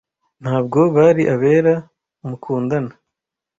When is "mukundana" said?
2.27-2.91